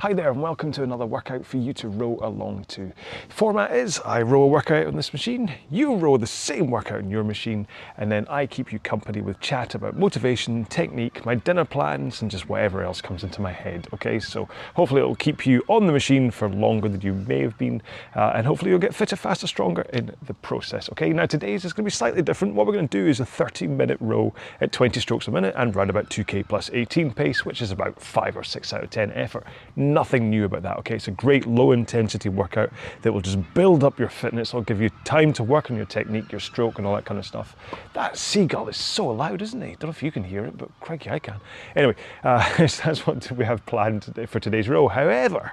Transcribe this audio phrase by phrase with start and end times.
[0.00, 2.90] Hi there and welcome to another workout for you to row along to.
[3.28, 7.10] Format is I row a workout on this machine, you row the same workout on
[7.10, 7.66] your machine,
[7.98, 12.30] and then I keep you company with chat about motivation, technique, my dinner plans, and
[12.30, 13.88] just whatever else comes into my head.
[13.92, 17.58] Okay, so hopefully it'll keep you on the machine for longer than you may have
[17.58, 17.82] been,
[18.16, 20.88] uh, and hopefully you'll get fitter, faster, stronger in the process.
[20.92, 22.54] Okay, now today's is going to be slightly different.
[22.54, 24.32] What we're going to do is a 30 minute row
[24.62, 28.00] at 20 strokes a minute and run about 2k plus 18 pace, which is about
[28.00, 29.44] 5 or 6 out of 10 effort
[29.92, 30.96] nothing new about that, okay?
[30.96, 32.70] It's a great low intensity workout
[33.02, 34.50] that will just build up your fitness.
[34.50, 37.18] It'll give you time to work on your technique, your stroke, and all that kind
[37.18, 37.56] of stuff.
[37.94, 39.70] That seagull is so loud, isn't he?
[39.70, 41.36] Don't know if you can hear it, but crikey, I can.
[41.76, 41.94] Anyway,
[42.24, 44.88] uh, that's what we have planned for today's row.
[44.88, 45.52] However,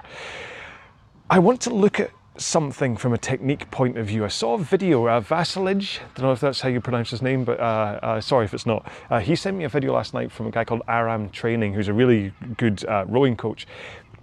[1.30, 4.24] I want to look at something from a technique point of view.
[4.24, 7.22] I saw a video, uh, Vasilij, I don't know if that's how you pronounce his
[7.22, 8.90] name, but uh, uh, sorry if it's not.
[9.10, 11.88] Uh, he sent me a video last night from a guy called Aram Training, who's
[11.88, 13.66] a really good uh, rowing coach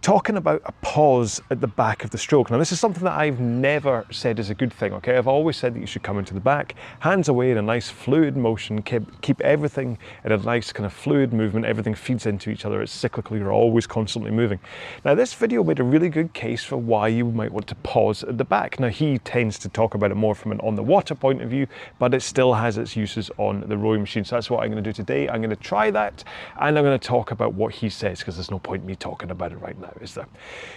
[0.05, 2.51] talking about a pause at the back of the stroke.
[2.51, 5.17] Now, this is something that I've never said is a good thing, okay?
[5.17, 7.89] I've always said that you should come into the back, hands away in a nice
[7.89, 12.51] fluid motion, keep, keep everything in a nice kind of fluid movement, everything feeds into
[12.51, 14.59] each other, it's cyclical, you're always constantly moving.
[15.03, 18.21] Now, this video made a really good case for why you might want to pause
[18.21, 18.79] at the back.
[18.79, 21.49] Now, he tends to talk about it more from an on the water point of
[21.49, 21.65] view,
[21.97, 24.23] but it still has its uses on the rowing machine.
[24.23, 25.27] So that's what I'm going to do today.
[25.27, 26.23] I'm going to try that,
[26.59, 29.31] and I'm going to talk about what he says, because there's no point me talking
[29.31, 30.27] about it right now is there?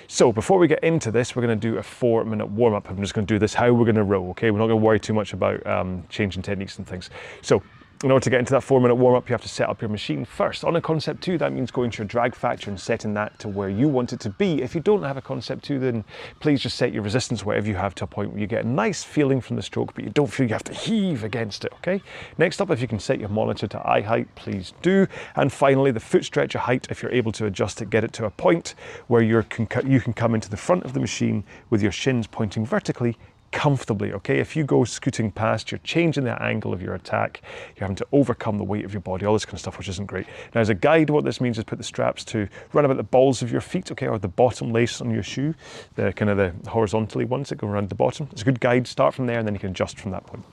[0.07, 2.89] So before we get into this, we're going to do a four minute warm up.
[2.91, 4.51] I'm just going to do this how we're going to row, okay?
[4.51, 7.11] We're not going to worry too much about um, changing techniques and things.
[7.43, 7.63] So
[8.05, 9.81] in order to get into that four minute warm up, you have to set up
[9.81, 10.65] your machine first.
[10.65, 13.49] On a concept two, that means going to your drag factor and setting that to
[13.49, 14.63] where you want it to be.
[14.63, 16.05] If you don't have a concept two, then
[16.39, 18.69] please just set your resistance, whatever you have, to a point where you get a
[18.69, 21.73] nice feeling from the stroke, but you don't feel you have to heave against it,
[21.79, 22.01] okay?
[22.37, 25.07] Next up, if you can set your monitor to eye height, please do.
[25.35, 28.27] And finally, the foot stretcher height, if you're able to adjust it, get it to
[28.27, 28.77] a point
[29.09, 33.17] where you can come into the front of the machine with your shins pointing vertically
[33.53, 34.39] comfortably, okay?
[34.39, 37.43] If you go scooting past, you're changing the angle of your attack,
[37.77, 39.89] you're having to overcome the weight of your body, all this kind of stuff, which
[39.89, 40.27] isn't great.
[40.55, 43.03] Now, as a guide, what this means is put the straps to run about the
[43.03, 45.55] balls of your feet, okay, or the bottom lace on your shoe,
[45.95, 48.29] the kind of the horizontally ones that go around the bottom.
[48.33, 50.45] It's a good guide, start from there, and then you can adjust from that point.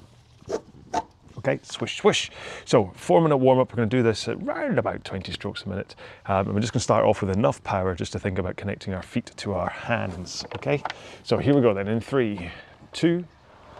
[1.47, 2.31] Okay, swish, swish.
[2.63, 5.69] So four minute warm up, we're gonna do this at around about 20 strokes a
[5.69, 5.95] minute.
[6.25, 8.95] Um, and we're just gonna start off with enough power just to think about connecting
[8.95, 10.81] our feet to our hands, okay?
[11.21, 12.49] So here we go then, in three,
[12.95, 13.25] two,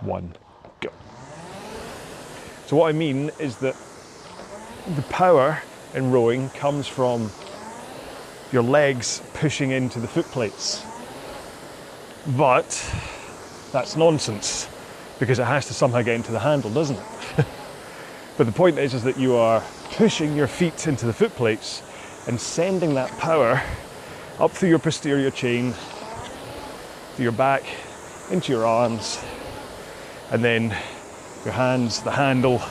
[0.01, 0.35] one,
[0.81, 0.89] go.
[2.67, 3.75] So what I mean is that
[4.95, 5.61] the power
[5.93, 7.31] in rowing comes from
[8.51, 10.85] your legs pushing into the foot plates.
[12.37, 12.67] But
[13.71, 14.67] that's nonsense
[15.17, 17.45] because it has to somehow get into the handle, doesn't it?
[18.37, 21.81] but the point is, is that you are pushing your feet into the foot plates
[22.27, 23.61] and sending that power
[24.39, 25.73] up through your posterior chain,
[27.15, 27.63] to your back,
[28.29, 29.19] into your arms,
[30.31, 30.75] and then
[31.43, 32.61] your hands, the handle,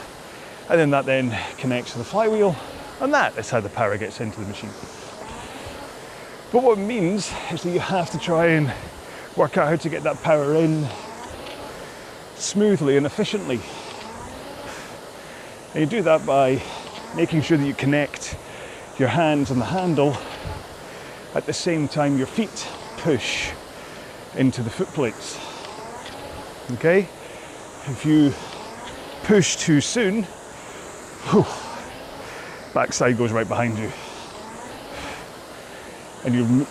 [0.69, 2.55] and then that then connects to the flywheel,
[2.99, 4.71] and that is how the power gets into the machine.
[6.51, 8.73] But what it means is that you have to try and
[9.35, 10.87] work out how to get that power in
[12.35, 13.59] smoothly and efficiently.
[15.73, 16.61] And you do that by
[17.15, 18.37] making sure that you connect
[18.97, 20.17] your hands on the handle
[21.33, 22.67] at the same time your feet
[22.97, 23.51] push
[24.37, 25.39] into the foot plates.
[26.71, 27.07] Okay?
[27.87, 28.33] If you
[29.23, 30.23] push too soon,
[31.31, 31.45] whew,
[32.73, 33.91] backside goes right behind you.
[36.23, 36.67] And you,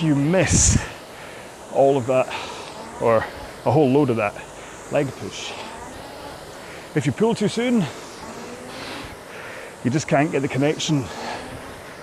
[0.00, 0.82] you miss
[1.72, 2.26] all of that,
[3.00, 4.34] or a whole load of that
[4.90, 5.52] leg push.
[6.94, 7.84] If you pull too soon,
[9.84, 11.04] you just can't get the connection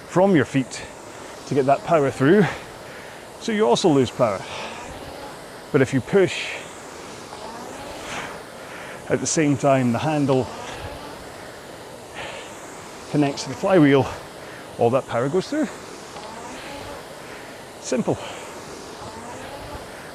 [0.08, 0.86] from your feet
[1.48, 2.46] to get that power through,
[3.40, 4.40] so you also lose power.
[5.74, 6.46] But if you push
[9.10, 10.48] at the same time the handle
[13.10, 14.08] connects to the flywheel,
[14.78, 15.68] all that power goes through.
[17.82, 18.20] Simple.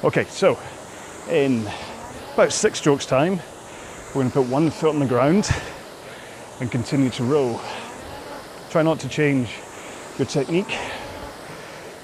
[0.05, 0.57] Okay, so
[1.29, 1.67] in
[2.35, 3.41] about six strokes time,
[4.15, 5.49] we're going to put one foot on the ground
[6.61, 7.59] and continue to row.
[8.69, 9.49] Try not to change
[10.17, 10.73] your technique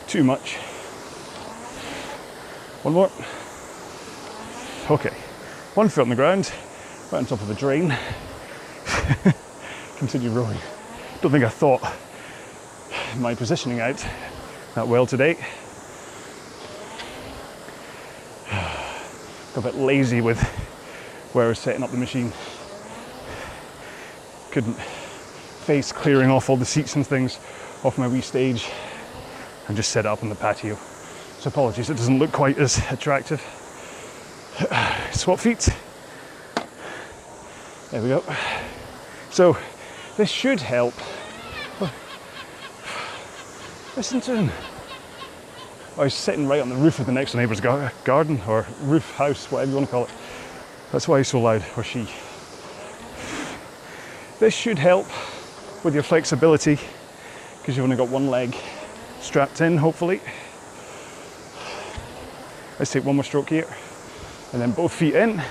[0.08, 0.58] too much.
[2.84, 3.10] One more.
[4.88, 5.10] Okay,
[5.74, 6.52] one foot on the ground,
[7.12, 7.98] right on top of the drain.
[9.98, 10.60] Continue rowing.
[11.24, 11.82] Don't think I thought
[13.18, 14.06] my positioning out
[14.76, 15.34] that well today.
[18.52, 20.40] Got a bit lazy with
[21.34, 22.32] where I was setting up the machine.
[24.52, 27.40] Couldn't face clearing off all the seats and things
[27.84, 28.70] off my wee stage
[29.68, 30.78] and just set it up on the patio.
[31.40, 33.44] So apologies, it doesn't look quite as attractive.
[35.12, 35.70] Swap feet.
[37.92, 38.24] There we go.
[39.30, 39.58] So
[40.16, 40.94] this should help.
[41.82, 41.94] Oh.
[43.98, 44.50] Listen to him.
[44.50, 49.12] I oh, was sitting right on the roof of the next neighbour's garden or roof
[49.16, 50.12] house, whatever you want to call it.
[50.92, 52.08] That's why he's so loud, or she.
[54.40, 55.08] This should help
[55.84, 56.80] with your flexibility
[57.60, 58.56] because you've only got one leg
[59.20, 60.22] strapped in, hopefully.
[62.80, 63.68] Let's take one more stroke here
[64.56, 65.42] and then both feet in,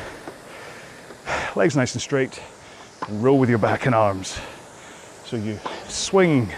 [1.55, 2.41] legs nice and straight,
[3.07, 4.41] and roll with your back and arms.
[5.27, 6.51] So you swing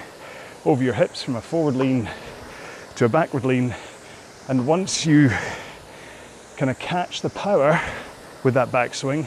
[0.65, 2.09] over your hips from a forward lean
[2.95, 3.75] to a backward lean,
[4.47, 5.29] and once you
[6.57, 7.81] kind of catch the power
[8.45, 9.27] with that back swing,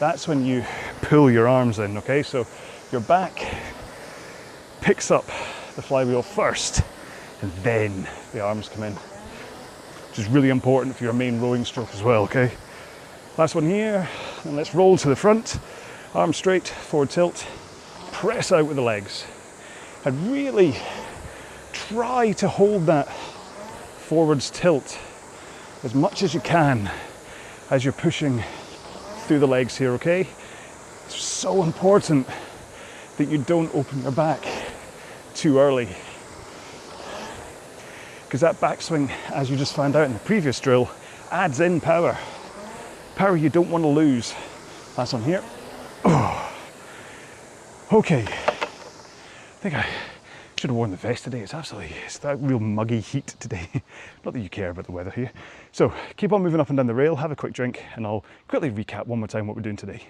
[0.00, 0.64] that's when you
[1.02, 2.24] pull your arms in, okay?
[2.24, 2.48] So
[2.90, 3.46] your back
[4.80, 5.26] picks up
[5.76, 6.82] the flywheel first,
[7.42, 8.96] and then the arms come in,
[10.16, 12.50] which is really important for your main rowing stroke as well, okay?
[13.36, 14.08] Last one here,
[14.44, 15.58] and let's roll to the front,
[16.14, 17.46] Arm straight, forward tilt,
[18.12, 19.26] press out with the legs,
[20.06, 20.74] and really
[21.74, 24.98] try to hold that forwards tilt
[25.82, 26.90] as much as you can
[27.68, 28.42] as you're pushing
[29.26, 30.26] through the legs here, okay?
[31.04, 32.26] It's so important
[33.18, 34.46] that you don't open your back
[35.34, 35.94] too early.
[38.26, 40.90] Because that backswing, as you just found out in the previous drill,
[41.30, 42.18] adds in power.
[43.14, 44.34] Power you don't want to lose.
[44.98, 45.42] Last one here.
[46.04, 46.42] Oh.
[47.92, 48.22] Okay.
[48.22, 49.86] I think I
[50.56, 51.38] should have worn the vest today.
[51.38, 53.68] It's absolutely, it's that real muggy heat today.
[54.24, 55.30] Not that you care about the weather here.
[55.70, 58.24] So keep on moving up and down the rail, have a quick drink, and I'll
[58.48, 60.02] quickly recap one more time what we're doing today.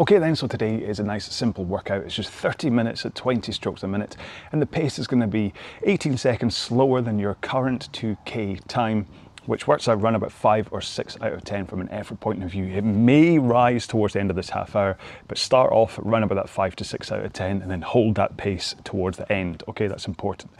[0.00, 2.02] Okay then, so today is a nice simple workout.
[2.02, 4.16] It's just 30 minutes at 20 strokes a minute,
[4.50, 5.52] and the pace is gonna be
[5.84, 9.06] 18 seconds slower than your current 2K time
[9.46, 12.42] which works out around about five or six out of 10 from an effort point
[12.42, 12.64] of view.
[12.64, 14.96] It may rise towards the end of this half hour,
[15.28, 18.14] but start off around about that five to six out of 10 and then hold
[18.14, 19.62] that pace towards the end.
[19.68, 20.50] Okay, that's important.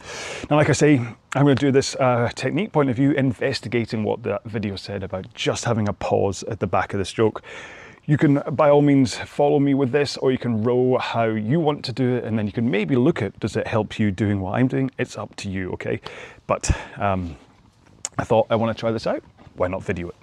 [0.50, 1.00] Now, like I say,
[1.34, 5.32] I'm to do this uh, technique point of view, investigating what that video said about
[5.32, 7.42] just having a pause at the back of the stroke.
[8.06, 11.58] You can, by all means, follow me with this, or you can row how you
[11.58, 14.10] want to do it, and then you can maybe look at does it help you
[14.10, 14.90] doing what I'm doing?
[14.98, 16.02] It's up to you, okay?
[16.46, 17.34] But um,
[18.18, 19.24] I thought I want to try this out.
[19.54, 20.14] Why not video it?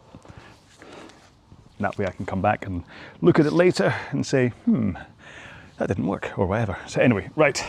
[1.79, 2.83] That way I can come back and
[3.21, 4.91] look at it later and say, hmm,
[5.79, 6.77] that didn't work or whatever.
[6.85, 7.65] So anyway, right,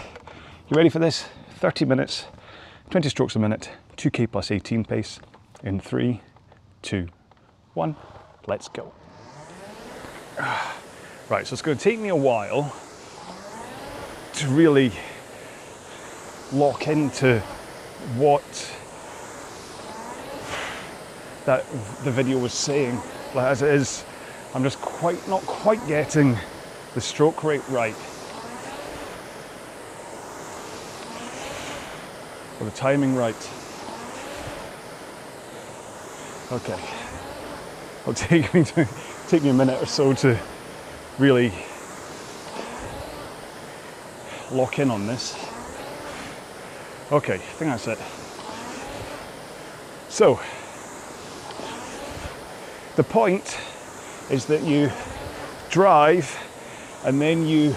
[0.69, 1.25] you ready for this?
[1.61, 2.27] 30 minutes,
[2.91, 5.21] 20 strokes a minute, 2K plus 18 pace
[5.63, 6.21] in three,
[6.83, 7.09] two,
[7.73, 7.97] one,
[8.47, 8.93] let's go.
[10.39, 12.75] Right, so it's going to take me a while
[14.35, 14.93] to really
[16.53, 17.41] lock into
[18.17, 18.43] what
[21.45, 21.65] that
[22.05, 23.01] the video was saying.
[23.35, 24.05] Like as it is,
[24.55, 26.37] I'm just quite not quite getting
[26.95, 27.97] the stroke rate right.
[32.61, 33.51] Or the timing right.
[36.53, 36.79] Okay.
[38.03, 38.87] It'll take me to,
[39.33, 40.39] take me a minute or so to
[41.19, 41.51] really
[44.51, 45.35] lock in on this.
[47.11, 47.99] Okay, I think that's it.
[50.11, 50.39] So
[52.97, 53.59] the point
[54.29, 54.93] is that you
[55.71, 56.39] drive
[57.07, 57.75] and then you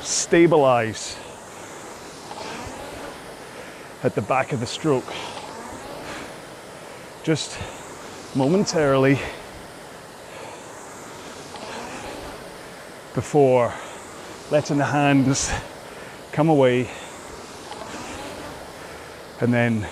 [0.00, 1.16] stabilize
[4.04, 5.12] at the back of the stroke.
[7.24, 7.58] Just
[8.36, 9.18] momentarily
[13.18, 13.74] before
[14.52, 15.50] letting the hands
[16.30, 16.88] come away
[19.40, 19.84] and then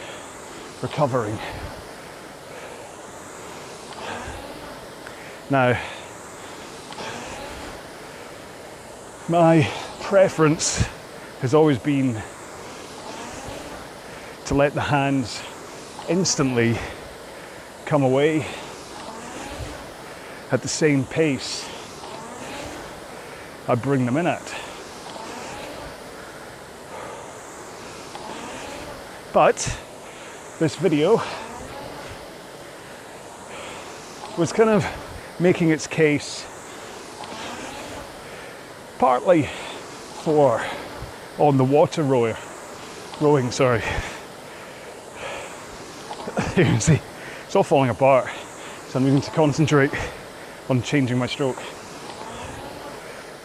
[0.81, 1.37] recovering.
[5.51, 5.77] Now,
[9.29, 9.69] my
[10.03, 10.87] preference
[11.41, 12.23] has always been
[14.45, 15.43] to let the hands
[16.09, 16.79] instantly
[17.87, 18.47] come away
[20.53, 21.69] at the same pace
[23.69, 24.55] I bring them in at.
[29.33, 29.57] But
[30.61, 31.21] this video
[34.39, 34.87] was kind of
[35.41, 36.47] making its case
[38.99, 39.49] partly
[40.23, 40.65] for
[41.39, 42.37] on the water rower
[43.21, 43.83] rowing sorry.
[46.57, 47.01] You can see
[47.45, 48.31] it's all falling apart.
[48.89, 49.91] So I'm needing to concentrate
[50.71, 51.59] on changing my stroke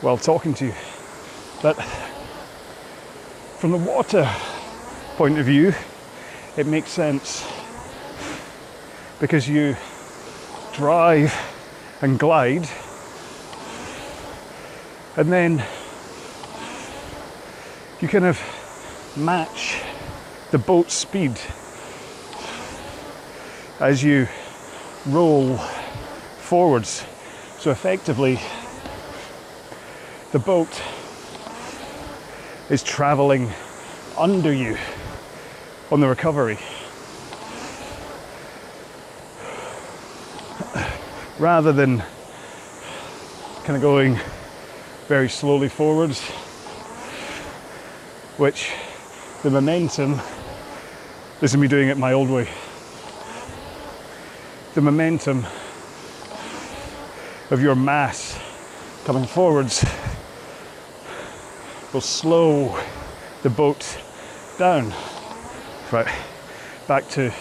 [0.02, 0.74] while talking to you
[1.62, 1.74] but
[3.58, 4.30] from the water
[5.16, 5.74] point of view
[6.58, 7.46] it makes sense
[9.20, 9.76] because you
[10.74, 11.32] drive
[12.02, 12.68] and glide,
[15.16, 15.64] and then
[18.00, 18.42] you kind of
[19.16, 19.82] match
[20.50, 21.40] the boat's speed
[23.80, 24.28] as you
[25.06, 25.58] roll
[26.40, 27.06] forwards.
[27.60, 28.40] So effectively,
[30.32, 30.82] the boat
[32.70, 33.52] is traveling
[34.18, 34.78] under you
[35.92, 36.58] on the recovery.
[41.38, 42.02] Rather than
[43.66, 44.18] kind of going
[45.10, 46.22] very slowly forwards,
[48.38, 48.72] which
[49.44, 50.22] the momentum,
[51.42, 52.48] is me doing it my old way,
[54.76, 55.46] the momentum
[57.50, 58.40] of your mass
[59.04, 59.84] coming forwards
[61.94, 62.80] will slow
[63.44, 63.98] the boat
[64.58, 64.94] down.
[65.92, 66.08] Right,
[66.88, 67.32] back to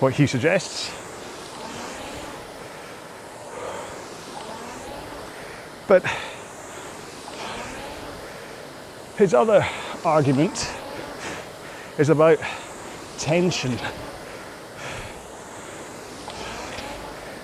[0.00, 0.90] what he suggests.
[5.86, 6.04] But
[9.16, 9.66] his other
[10.04, 10.70] argument
[11.96, 12.38] is about
[13.16, 13.78] tension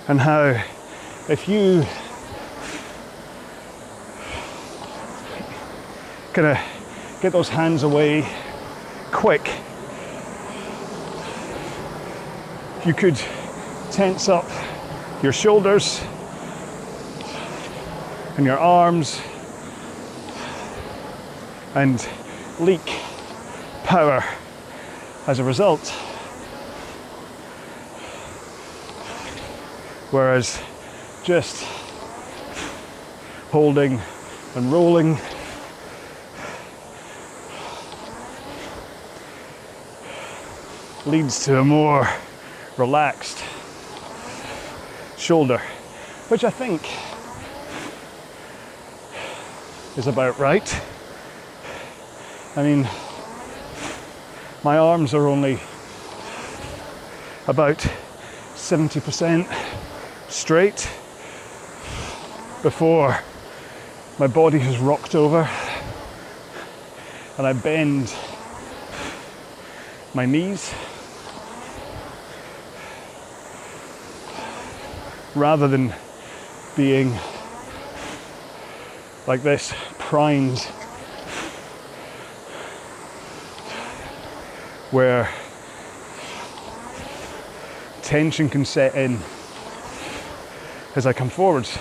[0.07, 0.63] and how
[1.27, 1.83] if you
[6.43, 6.57] of
[7.21, 8.27] get those hands away
[9.11, 9.49] quick,
[12.85, 13.15] you could
[13.91, 14.45] tense up
[15.23, 16.01] your shoulders
[18.35, 19.21] and your arms
[21.73, 22.07] and
[22.59, 22.85] leak
[23.85, 24.23] power
[25.27, 25.87] as a result.
[30.11, 30.61] Whereas
[31.23, 31.63] just
[33.51, 34.01] holding
[34.55, 35.17] and rolling
[41.05, 42.09] leads to a more
[42.77, 43.43] relaxed
[45.17, 45.59] shoulder,
[46.29, 46.81] which I think
[49.97, 50.81] is about right.
[52.55, 52.89] I mean,
[54.63, 55.59] my arms are only
[57.47, 57.77] about
[58.55, 59.47] 70%
[60.27, 60.89] straight
[62.63, 63.19] before
[64.17, 65.47] my body has rocked over
[67.37, 68.15] and I bend
[70.15, 70.73] my knees
[75.35, 75.93] rather than
[76.75, 77.13] being
[79.27, 80.61] like this, primed,
[84.91, 85.29] where
[88.01, 89.19] tension can set in
[90.95, 91.77] as I come forwards.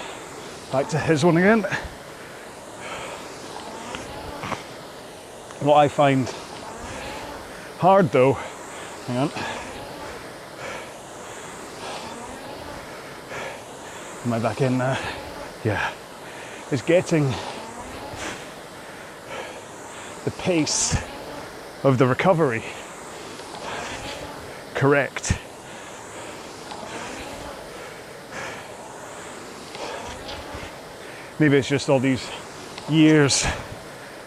[0.73, 1.63] Back to his one again.
[5.61, 6.29] What I find
[7.79, 8.33] hard though,
[9.07, 9.54] hang on.
[14.25, 14.99] Am I back in there?
[15.65, 15.93] Yeah.
[16.71, 17.31] It's getting
[20.25, 20.97] the pace
[21.83, 22.63] of the recovery
[24.75, 25.39] correct.
[31.39, 32.27] Maybe it's just all these
[32.89, 33.45] years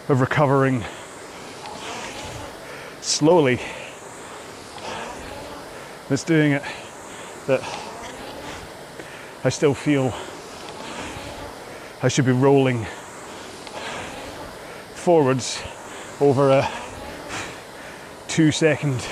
[0.08, 0.84] of recovering
[3.00, 3.58] slowly
[6.08, 6.62] that's doing it
[7.48, 7.87] that
[9.48, 10.12] I still feel
[12.02, 12.84] I should be rolling
[14.92, 15.62] forwards
[16.20, 16.68] over a
[18.28, 19.08] two second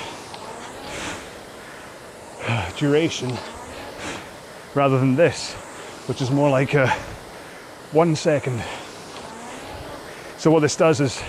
[2.77, 3.35] duration
[4.75, 5.53] rather than this,
[6.05, 6.87] which is more like a
[7.91, 8.63] one second.
[10.37, 11.19] So, what this does is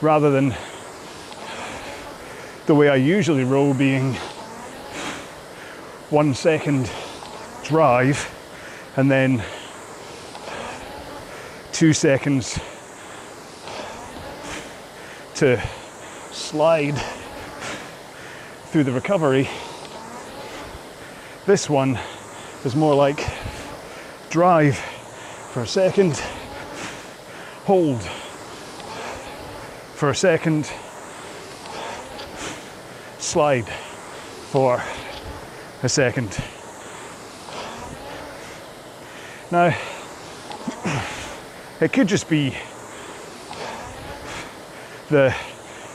[0.00, 0.56] rather than
[2.64, 4.16] the way I usually roll being
[6.14, 6.88] one second
[7.64, 8.32] drive
[8.96, 9.42] and then
[11.72, 12.60] two seconds
[15.34, 15.60] to
[16.30, 16.96] slide
[18.66, 19.48] through the recovery.
[21.46, 21.98] This one
[22.64, 23.18] is more like
[24.30, 24.78] drive
[25.50, 26.14] for a second,
[27.64, 28.00] hold
[29.96, 30.70] for a second,
[33.18, 33.68] slide
[34.52, 34.80] for
[35.84, 36.42] a second.
[39.50, 39.76] Now,
[41.78, 42.56] it could just be
[45.10, 45.30] the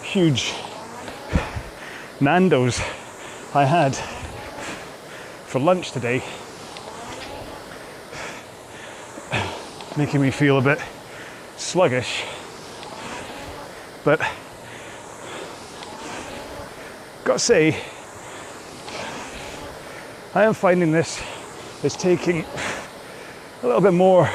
[0.04, 0.54] huge
[2.20, 2.80] Nando's
[3.56, 3.96] I had
[5.48, 6.22] for lunch today,
[9.98, 10.80] making me feel a bit
[11.58, 12.26] sluggish.
[14.04, 14.20] But
[17.24, 17.84] got to say,
[20.40, 21.22] I am finding this
[21.84, 22.46] is taking
[23.62, 24.30] a little bit more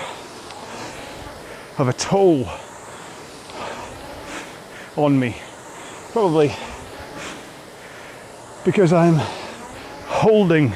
[1.78, 2.46] of a toll
[4.96, 5.34] on me.
[6.12, 6.54] Probably
[8.66, 9.14] because I'm
[10.04, 10.74] holding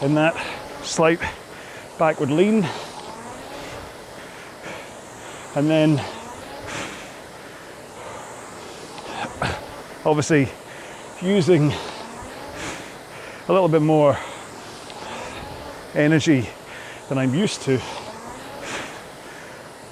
[0.00, 0.36] in that
[0.84, 1.18] slight
[1.98, 2.64] backward lean
[5.56, 5.98] and then
[10.04, 10.48] obviously
[11.20, 11.72] using
[13.48, 14.16] a little bit more
[15.94, 16.48] energy
[17.08, 17.80] than I'm used to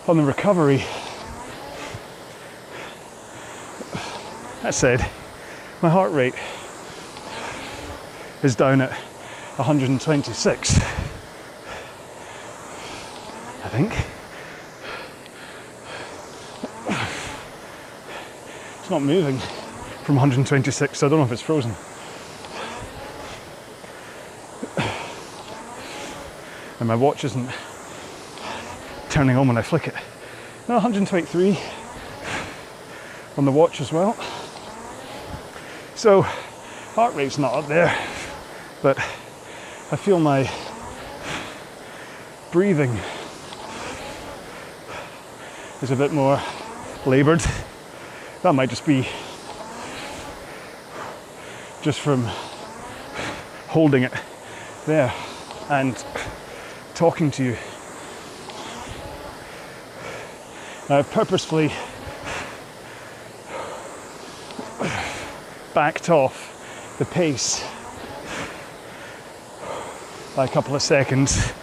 [0.07, 0.85] on the recovery.
[4.63, 5.01] That said,
[5.83, 6.35] my heart rate
[8.43, 8.93] is down at
[9.57, 10.77] 126.
[13.63, 13.93] I think.
[18.81, 19.39] It's not moving
[20.05, 21.75] from 126, so I don't know if it's frozen.
[26.81, 27.51] And my watch isn't
[29.11, 29.95] turning on when I flick it.
[30.67, 31.59] No, 123
[33.37, 34.17] on the watch as well.
[35.95, 37.95] So heart rate's not up there,
[38.81, 40.51] but I feel my
[42.51, 42.99] breathing
[45.83, 46.41] is a bit more
[47.05, 47.45] laboured.
[48.43, 49.07] That might just be
[51.83, 52.25] just from
[53.69, 54.13] holding it
[54.87, 55.13] there
[55.69, 56.03] and
[57.01, 57.57] talking to you.
[60.91, 61.73] I've purposefully
[65.73, 67.65] backed off the pace
[70.37, 71.55] by a couple of seconds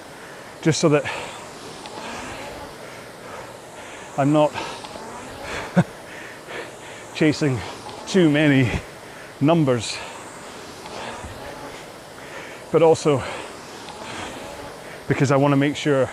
[0.63, 1.05] just so that
[4.17, 4.51] I'm not
[7.13, 7.59] chasing
[8.07, 8.71] too many
[9.39, 9.99] numbers,
[12.71, 13.21] but also
[15.07, 16.09] because I want to make sure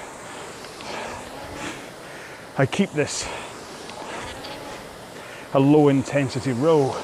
[2.57, 3.29] I keep this
[5.53, 6.97] a low intensity row.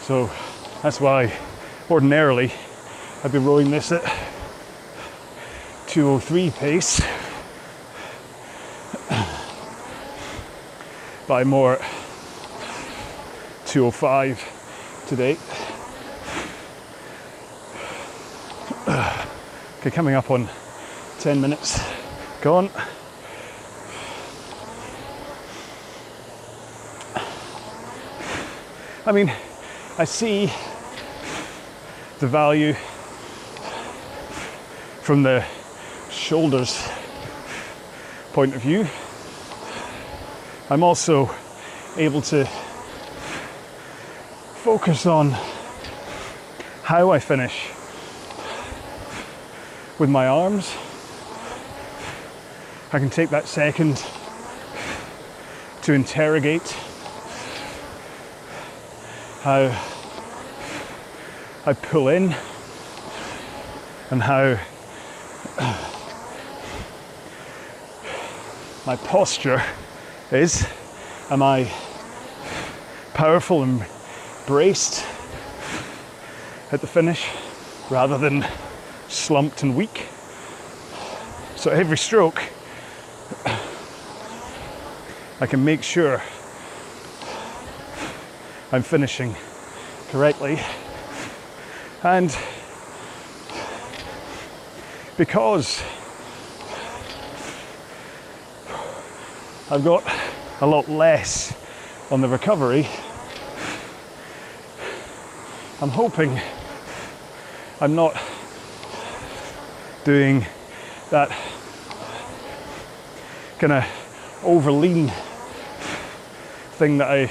[0.00, 0.30] So
[0.82, 1.32] that's why
[1.90, 2.52] ordinarily
[3.22, 4.02] I'd be rowing this at
[5.88, 7.00] 203 pace.
[11.28, 11.80] I'm more at
[13.66, 15.36] 205 today.
[19.92, 20.48] Coming up on
[21.20, 21.80] 10 minutes.
[22.42, 22.70] Gone.
[29.06, 29.32] I mean,
[29.96, 30.52] I see
[32.18, 32.74] the value
[35.02, 35.44] from the
[36.10, 36.86] shoulders
[38.32, 38.86] point of view.
[40.68, 41.30] I'm also
[41.96, 42.44] able to
[44.56, 45.30] focus on
[46.82, 47.75] how I finish
[49.98, 50.74] with my arms.
[52.92, 54.04] I can take that second
[55.82, 56.76] to interrogate
[59.42, 59.74] how
[61.64, 62.34] I pull in
[64.10, 64.58] and how
[68.86, 69.62] my posture
[70.30, 70.66] is.
[71.30, 71.70] Am I
[73.14, 73.84] powerful and
[74.46, 75.04] braced
[76.70, 77.26] at the finish
[77.88, 78.46] rather than
[79.16, 80.06] slumped and weak?
[81.56, 82.42] So every stroke,
[85.40, 86.22] I can make sure
[88.72, 89.34] I'm finishing
[90.10, 90.60] correctly.
[92.02, 92.36] And
[95.16, 95.82] because
[99.70, 100.04] I've got
[100.60, 101.54] a lot less
[102.10, 102.86] on the recovery,
[105.80, 106.40] I'm hoping
[107.80, 108.14] I'm not
[110.06, 110.46] doing
[111.10, 111.28] that
[113.58, 113.82] kind of
[114.42, 115.12] overlean
[116.74, 117.28] thing that I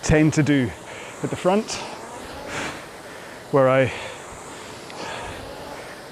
[0.00, 0.70] tend to do
[1.22, 1.72] at the front,
[3.50, 3.92] where I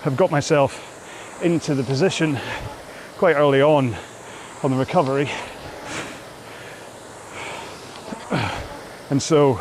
[0.02, 2.38] have got myself into the position
[3.16, 3.96] quite early on
[4.62, 5.30] on the recovery.
[9.08, 9.60] And so,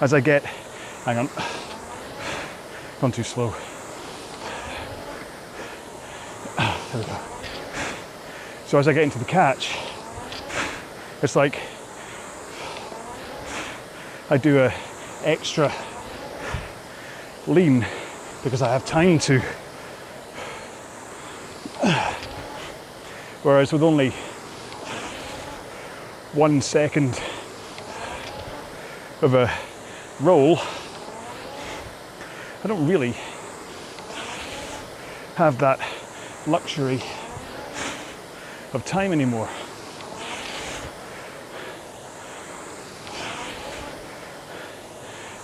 [0.00, 0.42] as I get,
[1.04, 1.57] hang on,
[3.00, 3.54] gone too slow.
[6.56, 7.18] There we go.
[8.66, 9.76] So as I get into the catch,
[11.22, 11.60] it's like
[14.30, 14.72] I do a
[15.24, 15.72] extra
[17.46, 17.86] lean
[18.42, 19.42] because I have time to
[23.42, 24.10] Whereas with only
[26.32, 27.20] one second
[29.22, 29.50] of a
[30.20, 30.58] roll,
[32.68, 33.14] I don't really
[35.36, 35.80] have that
[36.46, 37.00] luxury
[38.74, 39.48] of time anymore.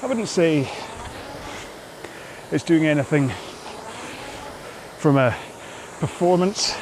[0.03, 0.71] I wouldn't say
[2.53, 3.31] it's doing anything
[4.99, 5.35] from a
[6.01, 6.77] performance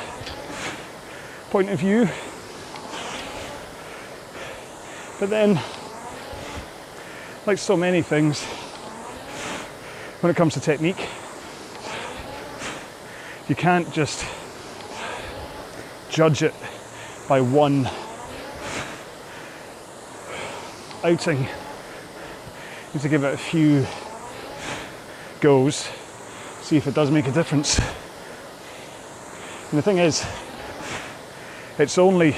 [1.50, 2.09] point of view.
[5.20, 5.61] But then,
[7.46, 8.44] like so many things,
[10.22, 11.08] when it comes to technique,
[13.48, 14.24] you can't just
[16.11, 16.54] judge it
[17.28, 17.90] by one
[21.02, 21.38] outing.
[21.38, 21.48] You
[22.94, 23.85] need to give it a few
[25.40, 25.90] goes,
[26.61, 27.80] see if it does make a difference.
[29.70, 30.24] And the thing is,
[31.80, 32.37] it's only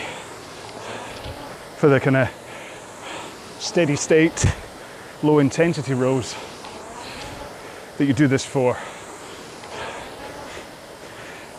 [1.76, 2.30] for the kind of
[3.58, 4.46] steady state,
[5.22, 6.34] low intensity rows
[7.98, 8.76] that you do this for.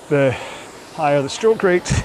[0.09, 0.31] The
[0.93, 2.03] higher the stroke rate,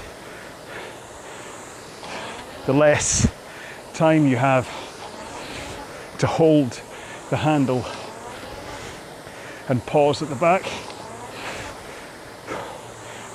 [2.65, 3.29] the less
[3.93, 4.65] time you have
[6.19, 6.81] to hold
[7.29, 7.85] the handle
[9.67, 10.63] and pause at the back.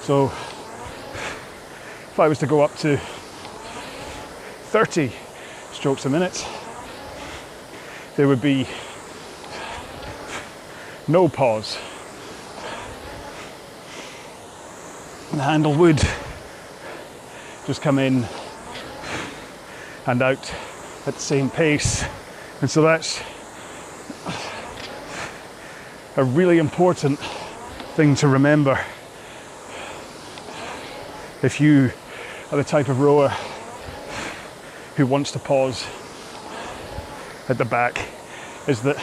[0.02, 2.96] So if I was to go up to
[4.70, 5.12] 30
[5.72, 6.46] strokes a minute,
[8.16, 8.66] there would be
[11.08, 11.78] no pause.
[15.32, 16.02] The handle would
[17.66, 18.26] just come in
[20.06, 20.52] and out
[21.06, 22.04] at the same pace.
[22.60, 23.22] And so that's
[26.16, 27.18] a really important
[27.94, 28.80] thing to remember.
[31.42, 31.92] If you
[32.50, 33.28] are the type of rower
[34.96, 35.86] who wants to pause
[37.48, 38.00] at the back,
[38.66, 38.96] is that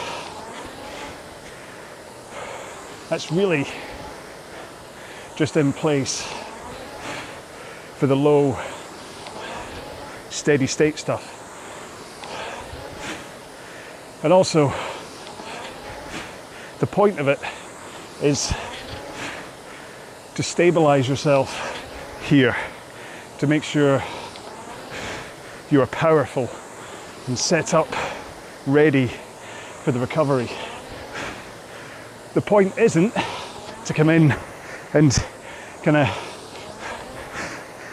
[3.08, 3.66] that's really
[5.36, 6.22] just in place
[7.96, 8.58] for the low
[10.30, 11.30] steady state stuff.
[14.22, 14.72] And also,
[16.78, 17.38] the point of it
[18.22, 18.52] is
[20.34, 21.80] to stabilize yourself
[22.26, 22.56] here,
[23.38, 24.02] to make sure
[25.70, 26.48] you are powerful
[27.26, 27.88] and set up
[28.66, 29.08] ready
[29.82, 30.48] for the recovery.
[32.34, 33.14] The point isn't
[33.84, 34.34] to come in
[34.92, 35.24] and
[35.84, 36.08] kind of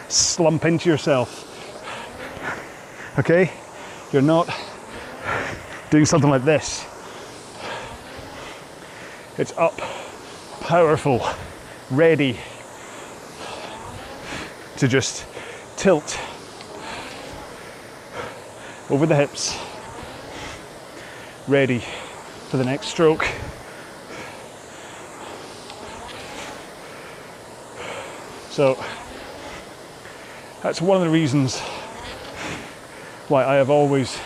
[0.08, 1.48] slump into yourself.
[3.20, 3.52] Okay?
[4.12, 4.52] You're not
[5.90, 6.84] doing something like this.
[9.38, 9.78] It's up,
[10.60, 11.24] powerful,
[11.90, 12.36] ready
[14.78, 15.24] to just
[15.76, 16.18] tilt
[18.90, 19.56] over the hips,
[21.46, 21.78] ready
[22.48, 23.24] for the next stroke.
[28.52, 28.74] So
[30.62, 31.58] that's one of the reasons
[33.28, 34.20] why I have always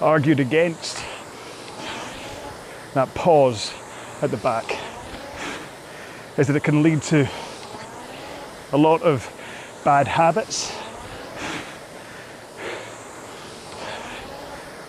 [0.00, 1.04] argued against
[2.94, 3.74] that pause
[4.22, 4.78] at the back
[6.38, 7.28] is that it can lead to
[8.70, 9.28] a lot of
[9.82, 10.70] bad habits.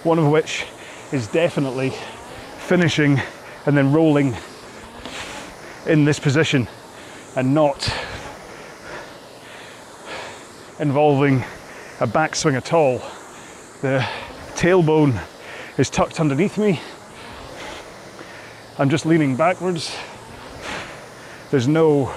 [0.04, 0.64] One of which
[1.12, 1.92] is definitely
[2.60, 3.20] finishing
[3.66, 4.38] and then rolling
[5.88, 6.68] in this position
[7.36, 7.92] and not
[10.80, 11.44] involving
[12.00, 13.00] a backswing at all.
[13.82, 14.06] The
[14.56, 15.22] tailbone
[15.78, 16.80] is tucked underneath me.
[18.78, 19.96] I'm just leaning backwards.
[21.52, 22.14] There's no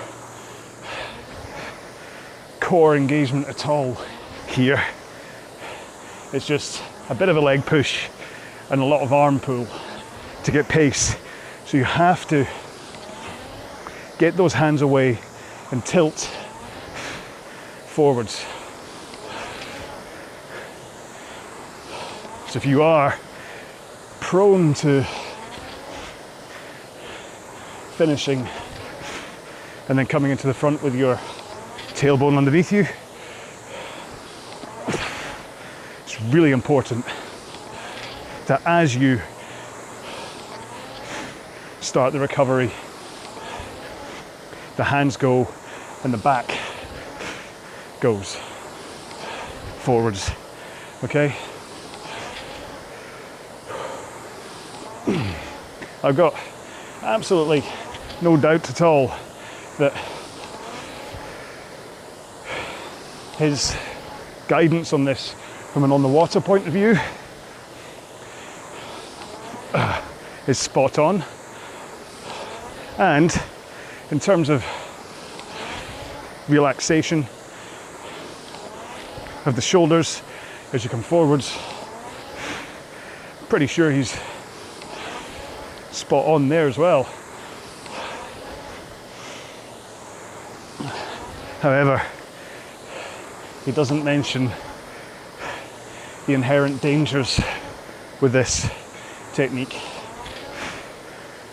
[2.61, 3.97] core engagement at all
[4.49, 4.83] here.
[6.33, 8.09] It's just a bit of a leg push
[8.71, 9.67] and a lot of arm pull
[10.45, 11.17] to get pace.
[11.67, 12.47] So you have to
[14.19, 15.19] get those hands away
[15.71, 16.31] and tilt
[17.87, 18.45] forwards.
[22.49, 23.19] So if you are
[24.21, 25.03] prone to
[27.97, 28.47] finishing
[29.89, 31.17] and then coming into the front with your
[31.95, 32.87] tailbone underneath you,
[36.05, 37.05] it's really important
[38.47, 39.21] that as you
[41.81, 42.71] start the recovery,
[44.77, 45.49] the hands go
[46.05, 46.51] and the back
[48.01, 48.37] goes
[49.79, 50.31] forwards.
[51.03, 51.35] Okay?
[56.03, 56.35] I've got
[57.03, 57.65] absolutely
[58.21, 59.15] no doubt at all
[59.79, 59.93] that
[63.39, 63.77] his
[64.49, 65.35] guidance on this
[65.73, 66.97] from an on the water point of view
[69.75, 70.03] uh,
[70.47, 71.25] is spot on.
[72.99, 73.39] And
[74.11, 74.65] in terms of
[76.49, 77.27] relaxation
[79.45, 80.23] of the shoulders
[80.73, 81.59] as you come forwards,
[83.49, 84.19] pretty sure he's
[85.91, 87.05] spot on there as well.
[91.61, 92.03] However,
[93.65, 94.51] he doesn't mention
[96.27, 97.41] the inherent dangers
[98.21, 98.71] with this
[99.33, 99.77] technique,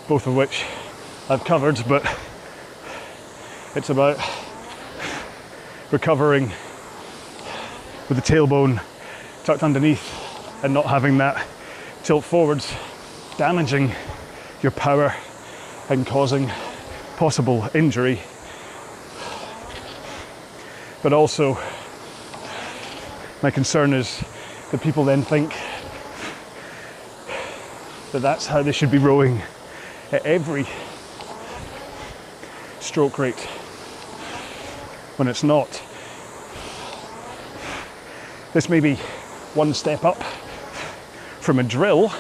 [0.08, 0.66] both of which
[1.30, 2.06] I've covered, but
[3.76, 4.20] it's about
[5.90, 6.52] recovering
[8.08, 8.80] with the tailbone
[9.44, 11.44] tucked underneath and not having that
[12.04, 12.72] tilt forwards,
[13.38, 13.92] damaging
[14.62, 15.16] your power
[15.90, 16.52] and causing
[17.18, 18.22] possible injury.
[21.02, 21.58] But also,
[23.42, 24.24] my concern is
[24.72, 25.52] that people then think
[28.12, 29.42] that that's how they should be rowing
[30.12, 30.68] at every
[32.80, 33.48] stroke rate
[35.18, 35.82] when it's not.
[38.54, 38.96] This may be
[39.54, 40.22] one step up
[41.40, 42.12] from a drill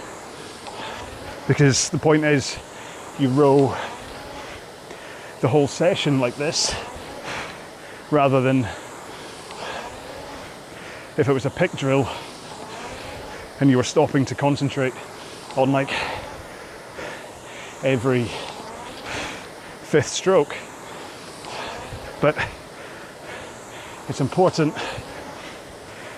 [1.47, 2.57] because the point is
[3.19, 3.75] you row
[5.41, 6.73] the whole session like this
[8.11, 8.65] rather than
[11.15, 12.09] if it was a pick drill
[13.59, 14.93] and you were stopping to concentrate
[15.55, 15.93] on like
[17.83, 18.25] every
[19.83, 20.55] fifth stroke.
[22.21, 22.37] But
[24.09, 24.75] it's important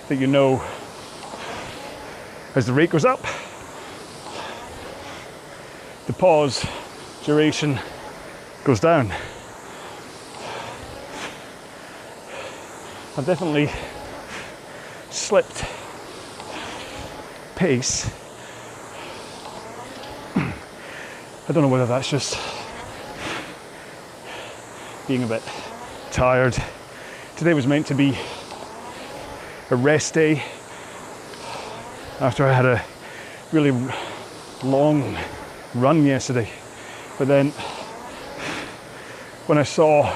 [0.07, 0.63] that you know
[2.55, 3.21] as the rate goes up,
[6.07, 6.65] the pause
[7.25, 7.77] duration
[8.63, 9.11] goes down.
[13.17, 13.69] I've definitely
[15.09, 15.65] slipped
[17.55, 18.09] pace.
[20.35, 22.39] I don't know whether that's just
[25.07, 25.43] being a bit
[26.11, 26.55] tired.
[27.37, 28.17] Today was meant to be
[29.69, 30.41] a rest day
[32.21, 32.81] after I had a
[33.51, 33.71] really
[34.63, 35.17] long
[35.73, 36.49] run yesterday.
[37.17, 37.51] But then
[39.47, 40.15] when I saw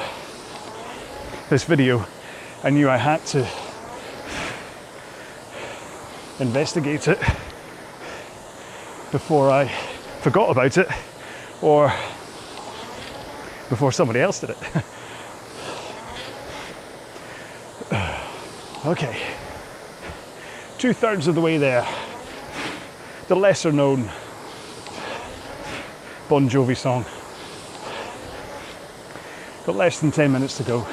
[1.49, 2.05] this video,
[2.63, 3.45] I knew I had to
[6.39, 7.19] investigate it
[9.11, 9.67] before I
[10.21, 10.87] forgot about it
[11.61, 11.91] or
[13.67, 14.57] before somebody else did it.
[18.89, 19.21] okay,
[20.79, 21.87] two thirds of the way there.
[23.27, 24.09] The lesser known
[26.27, 27.05] Bon Jovi song.
[29.67, 30.87] Got less than 10 minutes to go.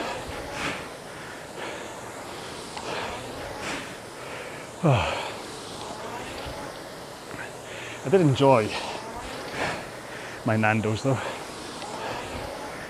[4.85, 5.13] Oh.
[8.05, 8.71] I did enjoy
[10.45, 11.19] my Nando's though.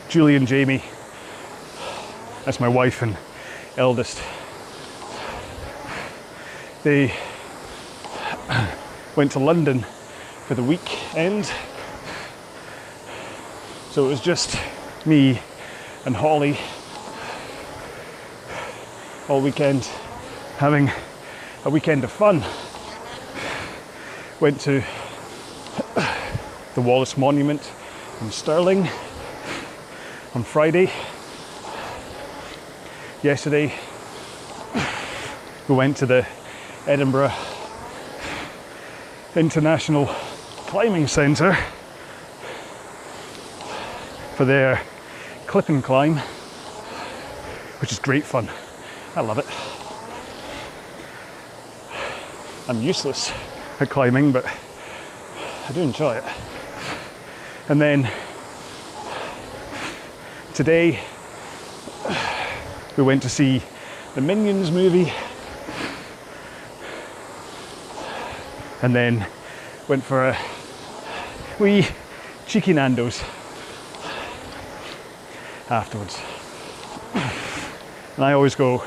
[0.09, 0.83] Julie and Jamie,
[2.45, 3.17] that's my wife and
[3.77, 4.21] eldest,
[6.87, 7.13] they
[9.17, 9.85] went to London
[10.47, 11.51] for the weekend.
[13.91, 14.57] So it was just
[15.05, 15.41] me
[16.05, 16.57] and Holly
[19.29, 19.83] all weekend
[20.59, 20.89] having
[21.65, 22.45] a weekend of fun.
[24.39, 24.81] Went to
[26.77, 27.69] the Wallace Monument
[28.21, 28.89] in Stirling
[30.37, 30.93] on Friday.
[33.25, 33.75] Yesterday,
[35.67, 36.25] we went to the
[36.87, 37.33] Edinburgh
[39.35, 41.57] International Climbing Centre
[44.37, 44.81] for their
[45.49, 46.19] clip and climb,
[47.81, 48.49] which is great fun.
[49.17, 49.47] I love it.
[52.69, 53.33] I'm useless
[53.81, 56.25] at climbing, but I do enjoy it.
[57.69, 58.09] And then
[60.55, 61.01] today
[62.97, 63.61] we went to see
[64.15, 65.13] the Minions movie
[68.83, 69.27] and then
[69.89, 70.39] went for a
[71.59, 71.87] wee
[72.47, 73.23] cheeky Nando's
[75.71, 76.21] afterwards.
[78.17, 78.79] And I always go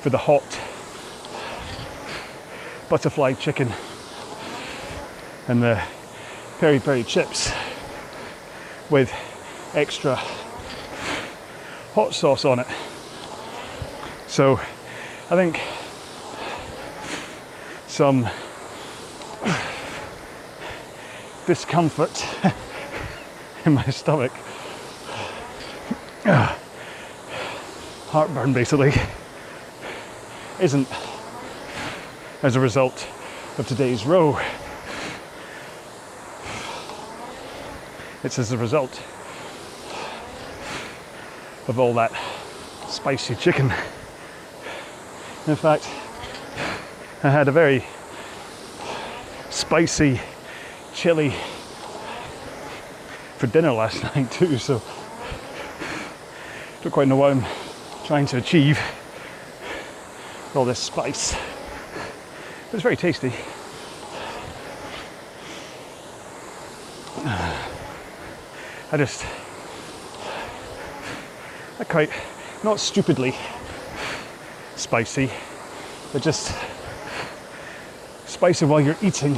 [0.00, 0.44] for the hot
[2.88, 3.72] butterfly chicken
[5.48, 5.82] and the
[6.58, 7.52] peri peri chips
[8.90, 9.12] with
[9.74, 10.16] extra
[11.94, 12.66] hot sauce on it.
[14.26, 14.60] So
[15.30, 15.60] I think
[17.96, 18.28] some
[21.46, 22.26] discomfort
[23.64, 24.32] in my stomach
[28.10, 28.92] heartburn basically
[30.60, 30.86] isn't
[32.42, 33.08] as a result
[33.56, 34.38] of today's row.
[38.22, 39.00] It's as a result
[41.66, 42.12] of all that
[42.90, 43.72] spicy chicken.
[45.46, 45.88] In fact,
[47.22, 47.82] I had a very
[49.48, 50.20] spicy
[50.92, 51.32] chili
[53.38, 54.82] for dinner last night too, so
[56.82, 57.44] don't quite know what I'm
[58.04, 58.78] trying to achieve
[60.44, 61.32] with all this spice.
[61.32, 63.28] But it's very tasty.
[68.92, 69.24] I just
[71.80, 72.10] I quite
[72.62, 73.34] not stupidly
[74.76, 75.30] spicy,
[76.12, 76.54] but just
[78.36, 79.34] spicy while you're eating,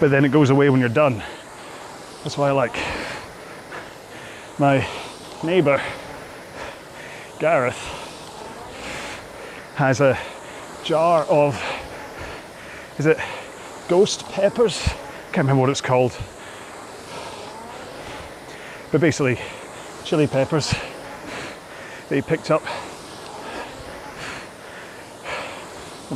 [0.00, 1.22] but then it goes away when you're done.
[2.22, 2.74] That's why I like
[4.58, 4.88] my
[5.42, 5.78] neighbour
[7.38, 7.76] Gareth
[9.74, 10.18] has a
[10.84, 11.62] jar of
[12.98, 13.18] is it
[13.88, 14.80] ghost peppers?
[15.32, 16.18] Can't remember what it's called.
[18.90, 19.38] But basically
[20.06, 20.70] chili peppers
[22.08, 22.62] that he picked up.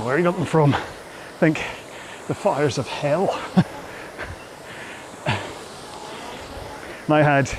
[0.06, 0.74] Where he got them from?
[0.74, 0.80] I
[1.38, 1.62] think
[2.28, 3.30] the fires of hell.
[5.26, 7.50] and I had,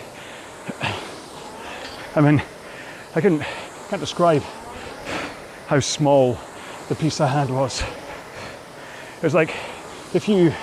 [2.16, 2.42] I mean,
[3.16, 3.44] I couldn't,
[3.90, 4.44] can't describe
[5.66, 6.38] how small
[6.88, 7.82] the piece I had was.
[9.18, 9.56] It was like
[10.14, 10.54] if you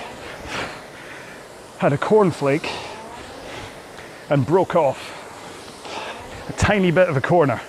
[1.78, 2.70] had a cornflake
[4.30, 5.12] and broke off
[6.48, 7.60] a tiny bit of a corner.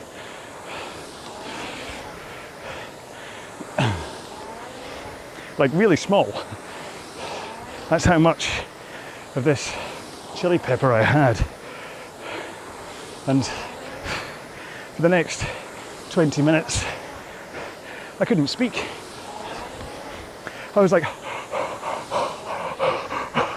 [5.58, 6.32] Like really small.
[7.90, 8.62] That's how much
[9.36, 9.74] of this
[10.36, 11.44] chili pepper I had.
[13.26, 13.44] And
[14.96, 15.46] for the next
[16.12, 16.86] 20 minutes,
[18.20, 18.86] I couldn't speak.
[20.76, 21.06] I was like,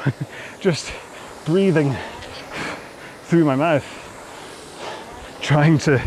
[0.61, 0.93] just
[1.45, 1.95] breathing
[3.25, 3.85] through my mouth,
[5.43, 6.01] trying to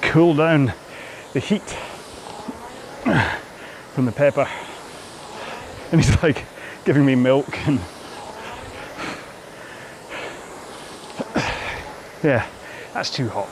[0.00, 0.72] cool down
[1.34, 1.76] the heat
[3.94, 4.48] from the pepper.
[5.92, 6.44] And he's like
[6.84, 7.78] giving me milk and
[12.22, 12.46] yeah,
[12.92, 13.48] that's too hot.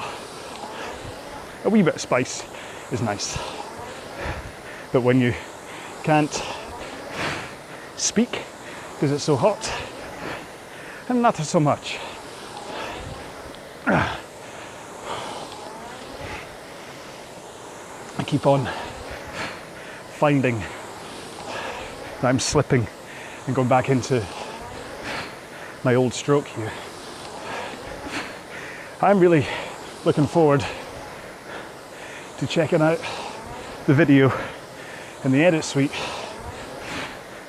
[1.64, 2.44] A wee bit of spice
[2.90, 3.36] is nice.
[4.92, 5.32] But when you
[6.02, 6.42] can't
[7.96, 8.42] speak
[8.94, 9.72] because it's so hot,
[11.08, 11.98] and not so much.
[13.86, 14.18] I
[18.24, 18.68] keep on
[20.22, 20.56] finding
[22.20, 22.86] that I'm slipping
[23.48, 24.24] and going back into
[25.82, 26.70] my old stroke here.
[29.00, 29.44] I'm really
[30.04, 30.64] looking forward
[32.38, 33.00] to checking out
[33.86, 34.32] the video
[35.24, 35.90] in the edit suite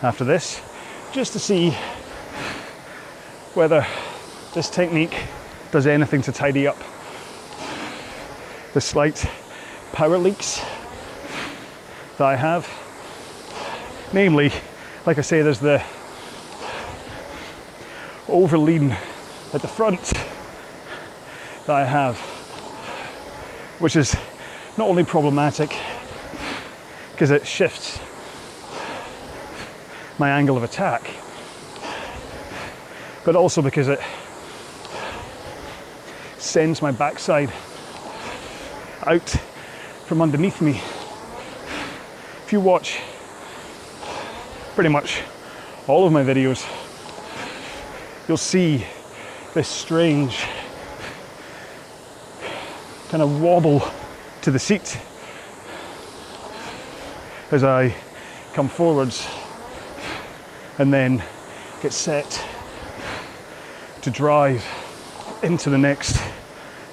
[0.02, 0.60] after this
[1.12, 1.78] just to see
[3.54, 3.86] whether
[4.56, 5.16] this technique
[5.70, 6.78] does anything to tidy up
[8.74, 9.24] the slight
[9.92, 10.60] power leaks
[12.18, 12.70] that I have.
[14.14, 14.52] Namely,
[15.06, 15.84] like I say, there's the
[18.28, 18.96] over lean
[19.54, 20.14] at the front
[21.66, 22.18] that I have,
[23.80, 24.16] which is
[24.78, 25.76] not only problematic
[27.12, 28.00] because it shifts
[30.18, 31.10] my angle of attack,
[33.26, 34.00] but also because it
[36.38, 37.52] sends my backside
[39.06, 39.30] out
[40.06, 40.82] from underneath me.
[42.54, 43.00] You watch
[44.76, 45.24] pretty much
[45.88, 46.64] all of my videos,
[48.28, 48.86] you'll see
[49.56, 50.46] this strange
[53.10, 53.82] kind of wobble
[54.44, 55.00] to the seat
[57.50, 57.96] as I
[58.54, 59.28] come forwards
[60.78, 61.24] and then
[61.82, 62.40] get set
[64.02, 64.64] to drive
[65.42, 66.22] into the next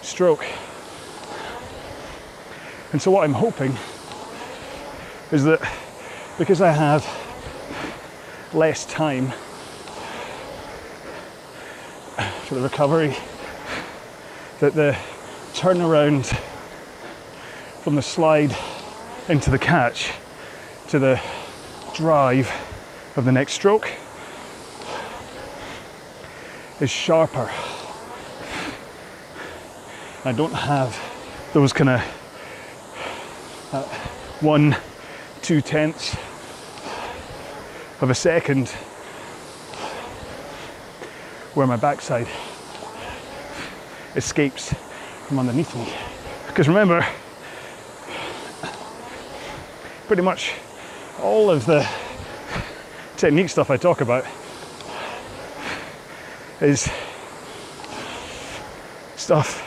[0.00, 0.46] stroke.
[2.92, 3.76] And so, what I'm hoping
[5.32, 5.60] is that
[6.38, 7.06] because I have
[8.52, 9.32] less time
[12.46, 13.14] for the recovery,
[14.58, 14.96] that the
[15.52, 16.26] turnaround
[17.82, 18.56] from the slide
[19.28, 20.12] into the catch
[20.88, 21.20] to the
[21.94, 22.50] drive
[23.16, 23.88] of the next stroke
[26.80, 27.48] is sharper.
[30.24, 30.98] I don't have
[31.52, 32.00] those kind of
[33.72, 33.82] uh,
[34.40, 34.76] one,
[35.42, 36.14] two tenths
[38.00, 38.68] of a second
[41.54, 42.26] where my backside
[44.16, 44.74] escapes
[45.26, 45.92] from underneath me.
[46.46, 47.06] Because remember,
[50.06, 50.52] pretty much
[51.22, 51.86] all of the
[53.16, 54.24] technique stuff I talk about
[56.60, 56.90] is
[59.16, 59.66] stuff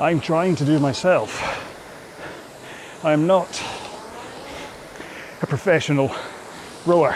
[0.00, 1.60] I'm trying to do myself.
[3.04, 3.62] I am not
[5.52, 6.10] professional
[6.86, 7.14] rower.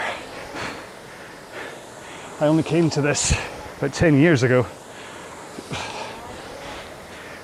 [2.39, 3.35] I only came to this
[3.79, 4.67] about 10 years ago.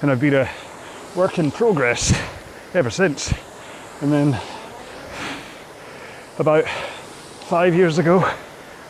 [0.03, 0.47] And I've been a
[1.15, 2.13] work in progress
[2.75, 3.33] ever since.
[4.01, 4.39] And then
[6.37, 6.65] about
[7.49, 8.19] five years ago,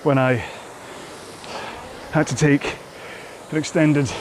[0.03, 0.43] when I
[2.11, 2.75] had to take
[3.49, 4.11] an extended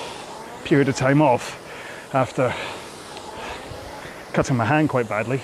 [0.62, 1.58] period of time off
[2.14, 2.54] after
[4.32, 5.40] cutting my hand quite badly.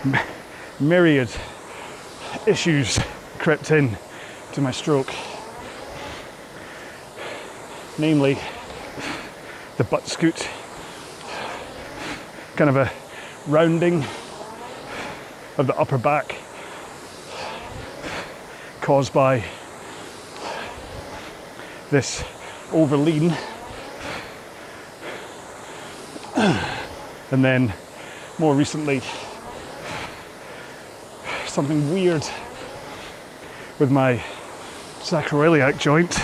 [0.80, 1.28] Myriad
[2.46, 2.98] issues
[3.38, 3.98] crept in
[4.52, 5.12] to my stroke,
[7.98, 8.38] namely
[9.76, 10.48] the butt scoot,
[12.56, 12.90] kind of a
[13.46, 14.02] rounding
[15.58, 16.36] of the upper back
[18.80, 19.44] caused by
[21.90, 22.24] this
[22.72, 23.36] over lean.
[27.32, 27.72] And then
[28.40, 29.02] more recently,
[31.60, 32.26] something weird
[33.78, 34.16] with my
[35.00, 36.14] sacroiliac joint,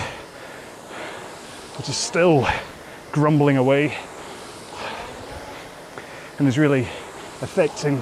[1.76, 2.48] which is still
[3.12, 3.94] grumbling away
[6.38, 6.88] and is really
[7.42, 7.98] affecting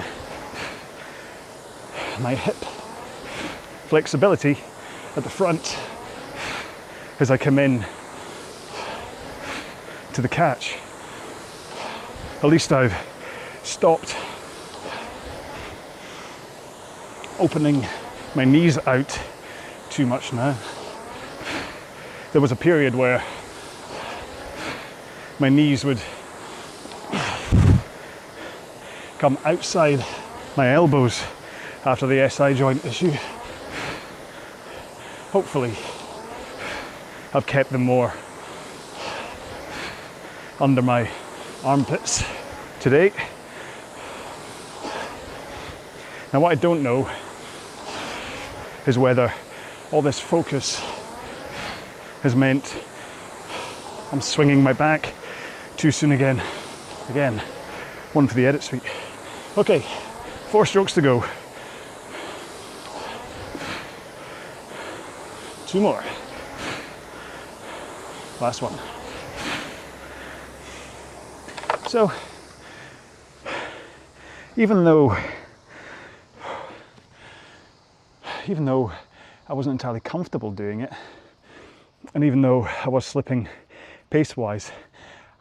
[2.20, 2.54] my hip
[3.88, 4.56] flexibility
[5.16, 5.76] at the front
[7.18, 7.84] as I come in
[10.12, 10.76] to the catch.
[12.44, 12.94] At least I've
[13.64, 14.14] stopped
[17.44, 17.86] opening
[18.34, 19.20] my knees out
[19.90, 20.56] too much now.
[22.32, 23.22] There was a period where
[25.38, 26.00] my knees would
[29.18, 30.02] come outside
[30.56, 31.22] my elbows
[31.84, 33.12] after the SI joint issue.
[35.30, 35.74] Hopefully,
[37.34, 38.14] I've kept them more
[40.58, 41.10] under my
[41.62, 42.24] armpits
[42.80, 43.12] today.
[46.32, 47.06] Now, what I don't know
[48.86, 49.32] is whether
[49.92, 50.78] all this focus
[52.22, 52.76] has meant
[54.12, 55.12] I'm swinging my back
[55.76, 56.40] too soon again.
[57.10, 57.38] Again,
[58.12, 58.82] one for the edit suite.
[59.58, 59.80] Okay,
[60.50, 61.24] four strokes to go.
[65.66, 66.04] Two more.
[68.40, 68.78] Last one.
[71.88, 72.12] So,
[74.56, 75.16] even though,
[78.46, 78.92] even though
[79.48, 80.92] I wasn't entirely comfortable doing it,
[82.14, 83.48] and even though I was slipping
[84.10, 84.70] pace wise,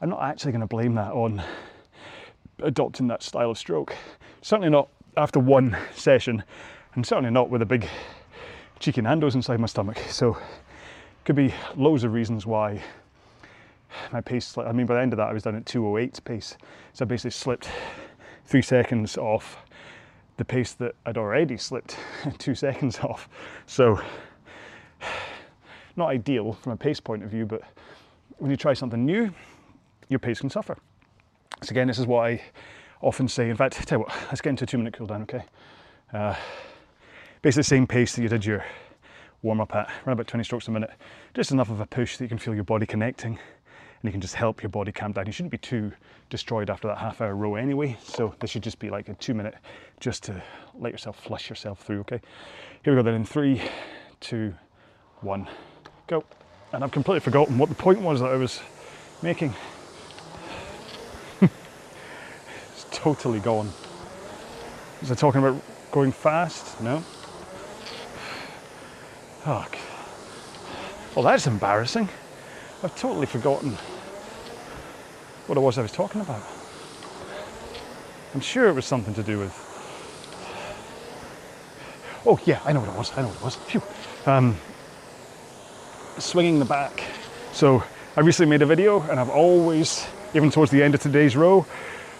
[0.02, 1.44] I'm not actually going to blame that on
[2.62, 3.96] adopting that style of stroke.
[4.42, 6.44] Certainly not after one session,
[6.96, 7.88] and certainly not with a big
[8.80, 9.98] cheeky Nando's inside my stomach.
[10.10, 10.38] So
[11.26, 12.82] could be loads of reasons why
[14.12, 14.58] my pace.
[14.58, 16.58] I mean, by the end of that, I was down at 208 pace,
[16.94, 17.70] so I basically slipped
[18.46, 19.58] three seconds off
[20.38, 21.98] the pace that I'd already slipped
[22.38, 23.30] two seconds off.
[23.66, 24.00] So
[25.96, 27.62] not ideal from a pace point of view, but
[28.38, 29.34] when you try something new,
[30.10, 30.78] your pace can suffer.
[31.62, 32.42] So again, this is what I
[33.02, 33.50] often say.
[33.50, 35.44] In fact, tell you what, let's get into a two minute cool down, okay?
[36.14, 36.36] Uh,
[37.42, 38.66] basically the same pace that you did your
[39.42, 40.92] warm up at, around about 20 strokes a minute.
[41.34, 43.38] Just enough of a push that you can feel your body connecting
[44.04, 45.26] and you can just help your body calm down.
[45.26, 45.94] You shouldn't be too
[46.30, 47.98] destroyed after that half hour row anyway.
[48.04, 49.56] So this should just be like a two minute
[50.02, 50.44] just to
[50.78, 52.20] let yourself flush yourself through, okay?
[52.84, 53.62] Here we go then in three,
[54.20, 54.54] two,
[55.22, 55.48] one,
[56.08, 56.26] go.
[56.74, 58.60] And I've completely forgotten what the point was that I was
[59.22, 59.54] making.
[61.42, 63.72] it's totally gone.
[65.00, 66.82] Was I talking about going fast?
[66.82, 67.00] No.
[69.46, 69.78] Fuck.
[71.16, 72.10] Well, that's embarrassing.
[72.84, 73.78] I've totally forgotten
[75.48, 76.42] what it was I was talking about.
[78.34, 79.60] I'm sure it was something to do with.
[82.26, 83.12] Oh, yeah, I know what it was.
[83.18, 83.56] I know what it was.
[83.56, 83.82] Phew.
[84.26, 84.58] Um,
[86.18, 87.04] swinging the back.
[87.52, 87.84] So
[88.16, 91.66] I recently made a video, and I've always, even towards the end of today's row,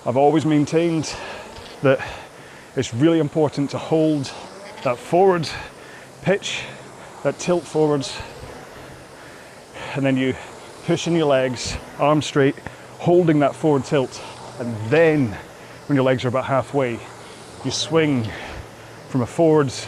[0.06, 1.16] I've always maintained
[1.82, 2.06] that
[2.76, 4.32] it's really important to hold
[4.84, 5.48] that forward
[6.22, 6.64] pitch,
[7.24, 8.18] that tilt forwards,
[9.96, 10.36] and then you
[10.86, 12.56] push in your legs, arms straight,
[13.04, 14.24] holding that forward tilt,
[14.60, 15.28] and then
[15.88, 16.98] when your legs are about halfway,
[17.66, 18.26] you swing
[19.10, 19.86] from a forwards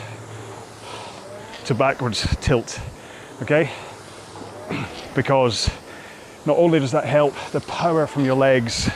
[1.63, 2.77] to backwards tilt.
[3.41, 3.71] Okay?
[5.15, 5.69] because
[6.45, 8.89] not only does that help the power from your legs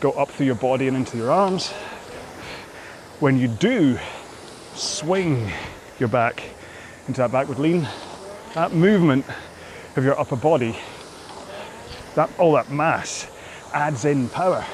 [0.00, 1.70] go up through your body and into your arms,
[3.20, 3.96] when you do
[4.74, 5.48] swing
[6.00, 6.42] your back
[7.06, 7.86] into that backward lean,
[8.54, 9.24] that movement
[9.94, 10.76] of your upper body,
[12.16, 13.28] that all that mass
[13.74, 14.64] adds in power.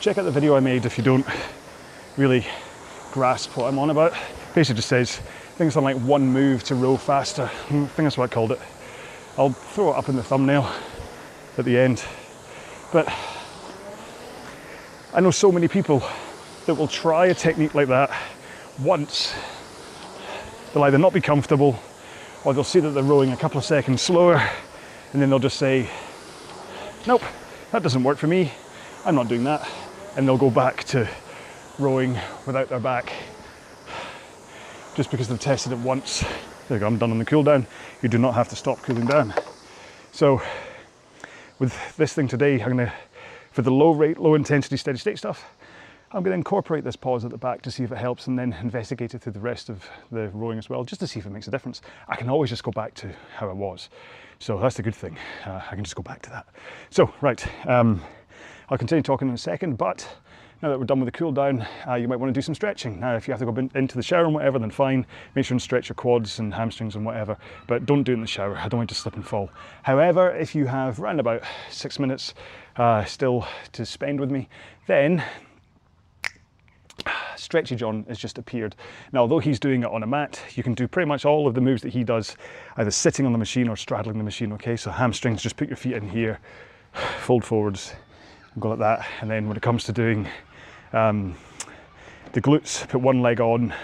[0.00, 1.26] Check out the video I made if you don't
[2.16, 2.46] really
[3.12, 4.14] grasp what I'm on about.
[4.54, 5.18] Basically just says
[5.56, 7.46] things like one move to row faster.
[7.46, 8.60] Hmm, I think that's what I called it.
[9.36, 10.68] I'll throw it up in the thumbnail
[11.58, 12.02] at the end.
[12.92, 13.12] But
[15.12, 16.02] I know so many people
[16.64, 18.10] that will try a technique like that
[18.80, 19.34] once.
[20.72, 21.78] They'll either not be comfortable
[22.44, 24.42] or they'll see that they're rowing a couple of seconds slower
[25.12, 25.88] and then they'll just say,
[27.04, 27.22] Nope,
[27.72, 28.52] that doesn't work for me.
[29.04, 29.68] I'm not doing that.
[30.16, 31.08] And they'll go back to
[31.76, 33.12] rowing without their back
[34.94, 36.20] just because they've tested it once.
[36.68, 37.66] There you go, I'm done on the cool down.
[38.02, 39.34] You do not have to stop cooling down.
[40.12, 40.40] So
[41.58, 42.92] with this thing today, I'm gonna,
[43.50, 45.44] for the low rate, low intensity, steady state stuff,
[46.12, 48.52] I'm gonna incorporate this pause at the back to see if it helps and then
[48.62, 51.30] investigate it through the rest of the rowing as well, just to see if it
[51.30, 51.82] makes a difference.
[52.06, 53.88] I can always just go back to how it was.
[54.42, 55.16] So that's the good thing.
[55.46, 56.48] Uh, I can just go back to that.
[56.90, 58.02] So, right, um,
[58.68, 60.16] I'll continue talking in a second, but
[60.60, 62.52] now that we're done with the cool down, uh, you might want to do some
[62.52, 62.98] stretching.
[62.98, 65.06] Now, if you have to go into the shower and whatever, then fine.
[65.36, 67.38] Make sure and stretch your quads and hamstrings and whatever,
[67.68, 68.56] but don't do it in the shower.
[68.56, 69.48] I don't want to slip and fall.
[69.84, 72.34] However, if you have around about six minutes
[72.74, 74.48] uh, still to spend with me,
[74.88, 75.22] then
[77.42, 78.76] Stretchy John has just appeared.
[79.12, 81.54] Now, although he's doing it on a mat, you can do pretty much all of
[81.54, 82.36] the moves that he does,
[82.76, 84.76] either sitting on the machine or straddling the machine, okay?
[84.76, 86.38] So hamstrings, just put your feet in here,
[87.18, 87.94] fold forwards,
[88.60, 89.06] go like that.
[89.20, 90.28] And then when it comes to doing
[90.92, 91.34] um,
[92.32, 93.74] the glutes, put one leg on,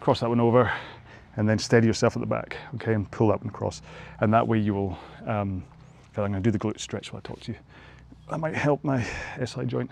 [0.00, 0.72] cross that one over,
[1.36, 3.80] and then steady yourself at the back, okay, and pull that one across.
[4.20, 5.62] And that way you will, um,
[6.16, 7.58] I'm to do the glute stretch while I talk to you.
[8.28, 9.06] That might help my
[9.44, 9.88] SI joint.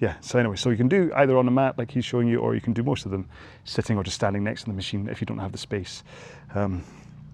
[0.00, 2.38] Yeah, so anyway, so you can do either on a mat like he's showing you,
[2.38, 3.28] or you can do most of them
[3.64, 6.02] sitting or just standing next to the machine if you don't have the space.
[6.54, 6.82] Um,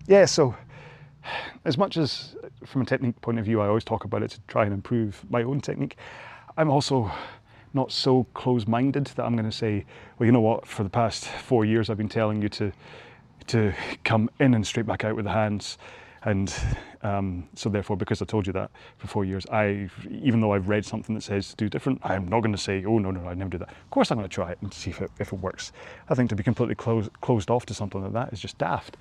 [0.08, 0.54] yeah, so
[1.64, 4.40] as much as from a technique point of view, I always talk about it to
[4.48, 5.96] try and improve my own technique,
[6.56, 7.10] I'm also
[7.74, 9.84] not so close-minded that I'm going to say,
[10.18, 10.66] well, you know what?
[10.66, 12.72] For the past four years, I've been telling you to
[13.48, 15.78] to come in and straight back out with the hands,
[16.26, 16.52] and
[17.02, 20.68] um, so therefore, because I told you that for four years, I even though I've
[20.68, 23.34] read something that says do different, I'm not going to say, oh no, no, I
[23.34, 23.68] never do that.
[23.68, 25.70] Of course, I'm going to try it and see if it, if it works.
[26.08, 28.96] I think to be completely closed closed off to something like that is just daft.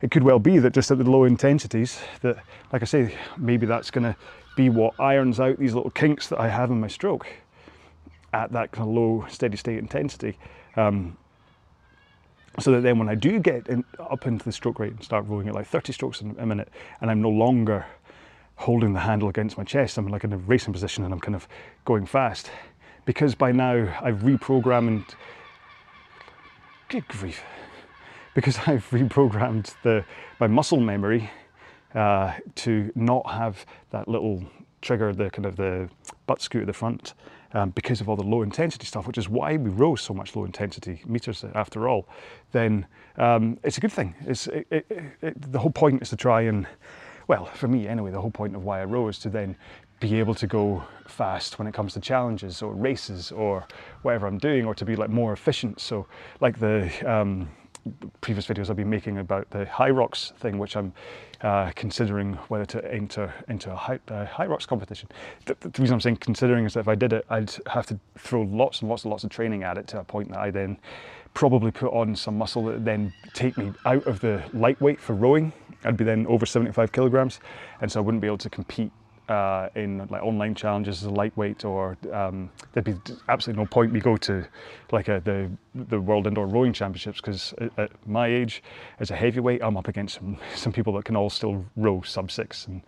[0.00, 2.38] It could well be that just at the low intensities, that
[2.72, 4.16] like I say, maybe that's going to
[4.56, 7.26] be what irons out these little kinks that I have in my stroke
[8.32, 10.38] at that kind of low steady state intensity.
[10.76, 11.18] Um,
[12.60, 15.26] so that then when I do get in, up into the stroke rate and start
[15.26, 16.68] rowing at like 30 strokes a minute
[17.00, 17.86] and I'm no longer
[18.56, 21.34] holding the handle against my chest, I'm like in a racing position and I'm kind
[21.34, 21.48] of
[21.84, 22.50] going fast.
[23.04, 25.04] Because by now I've reprogrammed,
[26.88, 27.42] good grief,
[28.34, 30.04] because I've reprogrammed the,
[30.38, 31.30] my muscle memory
[31.94, 34.44] uh, to not have that little
[34.82, 35.88] trigger, the kind of the
[36.26, 37.14] butt scoot at the front
[37.54, 40.34] um, because of all the low intensity stuff, which is why we row so much
[40.36, 42.08] low intensity meters after all,
[42.52, 44.14] then um, it's a good thing.
[44.26, 44.86] It's, it, it,
[45.20, 46.66] it, the whole point is to try and,
[47.28, 49.56] well, for me anyway, the whole point of why I row is to then
[50.00, 53.66] be able to go fast when it comes to challenges or races or
[54.02, 55.80] whatever I'm doing, or to be like more efficient.
[55.80, 56.08] So,
[56.40, 57.48] like the um,
[58.20, 60.92] previous videos I've been making about the Hyrox thing, which I'm
[61.42, 65.08] uh, considering whether to enter into a high, uh, Hyrox competition.
[65.46, 67.98] The, the, reason I'm saying considering is that if I did it, I'd have to
[68.16, 70.50] throw lots and lots and lots of training at it to a point that I
[70.50, 70.78] then
[71.34, 75.52] probably put on some muscle that then take me out of the lightweight for rowing.
[75.84, 77.40] I'd be then over 75 kilograms,
[77.80, 78.92] and so I wouldn't be able to compete
[79.28, 82.94] uh, in like online challenges as a lightweight, or um, there'd be
[83.28, 84.46] absolutely no point me go to
[84.90, 88.62] like a, the the World Indoor Rowing Championships because at, my age,
[89.00, 92.30] as a heavyweight, I'm up against some some people that can all still row sub
[92.30, 92.82] six, and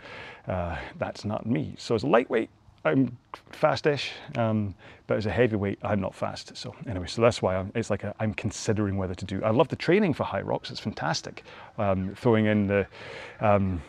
[0.48, 1.74] uh, that's not me.
[1.78, 2.50] So as a lightweight,
[2.84, 3.16] I'm
[3.50, 4.74] fastish, um,
[5.06, 6.54] but as a heavyweight, I'm not fast.
[6.56, 9.42] So anyway, so that's why I'm, it's like i am considering whether to do.
[9.42, 11.44] I love the training for Hyrox; it's fantastic.
[11.78, 12.86] Um, throwing in the
[13.40, 13.82] um,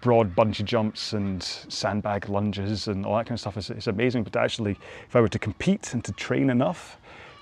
[0.00, 4.24] broad bungee jumps and sandbag lunges and all that kind of stuff is, is amazing.
[4.24, 4.76] But actually,
[5.08, 6.98] if I were to compete and to train enough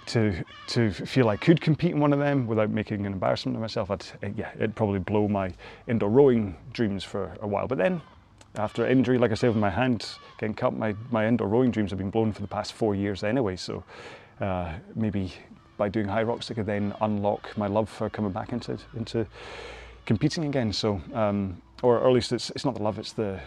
[0.07, 3.61] to to feel I could compete in one of them without making an embarrassment of
[3.61, 5.53] myself, I'd eh, yeah, it'd probably blow my
[5.87, 7.67] indoor rowing dreams for a while.
[7.67, 8.01] But then.
[8.57, 11.91] After injury, like I said, with my hand getting cut, my, my indoor rowing dreams
[11.91, 13.55] have been blown for the past four years anyway.
[13.55, 13.85] So
[14.41, 15.33] uh, maybe
[15.77, 19.27] by doing Hyrox, I could then unlock my love for coming back into into
[20.09, 20.73] competing again.
[20.73, 23.39] So, um, or, or at least it's, it's not the love, it's the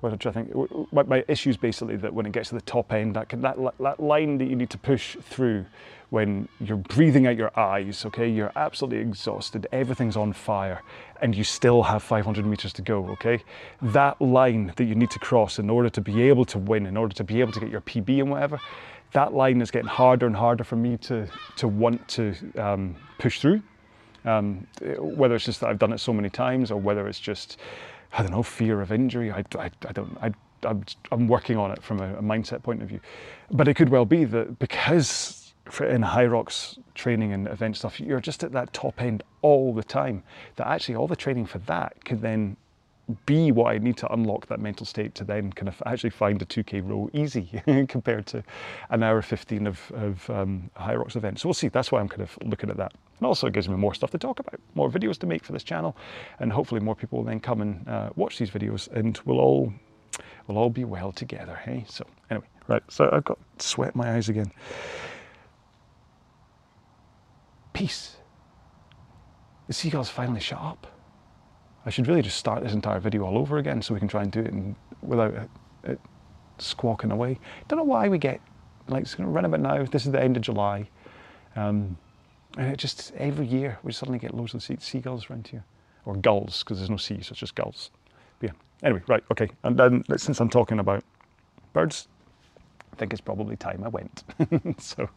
[0.00, 0.92] what I'm trying to think.
[0.92, 3.42] My, my issue is basically that when it gets to the top end, that, can,
[3.42, 5.66] that that line that you need to push through
[6.08, 10.80] when you're breathing out your eyes, okay, you're absolutely exhausted, everything's on fire,
[11.20, 13.42] and you still have 500 meters to go, okay?
[13.82, 16.96] That line that you need to cross in order to be able to win, in
[16.96, 18.58] order to be able to get your PB and whatever,
[19.12, 21.26] that line is getting harder and harder for me to,
[21.56, 23.62] to want to um, push through.
[24.24, 24.66] Um,
[24.98, 27.58] whether it's just that I've done it so many times or whether it's just,
[28.12, 29.30] I don't know, fear of injury.
[29.30, 32.82] I, I, I don't, I, I'm, I'm working on it from a, a mindset point
[32.82, 33.00] of view.
[33.50, 38.44] But it could well be that because in Hyrox training and event stuff, you're just
[38.44, 40.22] at that top end all the time.
[40.56, 42.56] That actually all the training for that could then
[43.26, 46.40] be what I need to unlock that mental state to then kind of actually find
[46.40, 48.42] a 2K row easy compared to
[48.90, 51.40] an hour 15 of, of um, Hyrox event.
[51.40, 51.68] So we'll see.
[51.68, 52.92] That's why I'm kind of looking at that.
[53.18, 55.64] And also gives me more stuff to talk about, more videos to make for this
[55.64, 55.96] channel,
[56.40, 59.72] and hopefully more people will then come and uh, watch these videos, and we'll all
[60.46, 61.56] we'll all be well together.
[61.64, 61.84] Hey.
[61.88, 62.82] So anyway, right.
[62.88, 64.52] So I've got sweat in my eyes again
[67.74, 68.16] peace.
[69.66, 70.86] The seagulls finally shut up.
[71.84, 74.22] I should really just start this entire video all over again so we can try
[74.22, 75.50] and do it in, without it,
[75.82, 76.00] it
[76.56, 77.38] squawking away.
[77.68, 78.40] Don't know why we get,
[78.88, 79.84] like, it's going to run about now.
[79.84, 80.88] This is the end of July.
[81.56, 81.98] Um,
[82.56, 85.64] and it just, every year, we suddenly get loads of seagulls around here.
[86.06, 87.90] Or gulls, because there's no sea, so it's just gulls.
[88.38, 89.48] But yeah, anyway, right, okay.
[89.62, 91.02] And then, since I'm talking about
[91.72, 92.08] birds,
[92.92, 94.22] I think it's probably time I went.
[94.78, 95.08] so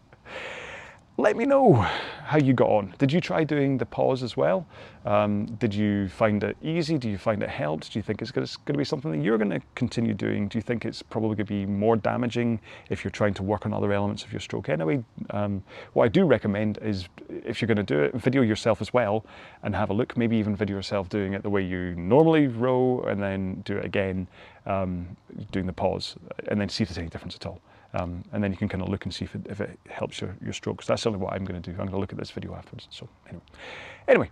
[1.19, 2.93] let me know how you got on.
[2.99, 4.67] Did you try doing the pause as well?
[5.03, 6.99] Um, did you find it easy?
[6.99, 7.91] Do you find it helped?
[7.91, 10.47] Do you think it's going to be something that you're going to continue doing?
[10.47, 12.59] Do you think it's probably going to be more damaging
[12.91, 15.03] if you're trying to work on other elements of your stroke anyway?
[15.31, 15.63] Um,
[15.93, 19.25] what I do recommend is if you're going to do it, video yourself as well
[19.63, 20.15] and have a look.
[20.17, 23.85] Maybe even video yourself doing it the way you normally row and then do it
[23.85, 24.27] again,
[24.67, 25.17] um,
[25.51, 26.15] doing the pause,
[26.49, 27.59] and then see if there's any difference at all.
[27.93, 30.21] Um, and then you can kind of look and see if it, if it helps
[30.21, 30.87] your, your strokes.
[30.87, 31.71] That's certainly what I'm going to do.
[31.71, 32.87] I'm going to look at this video afterwards.
[32.91, 33.43] So anyway,
[34.07, 34.29] anyway,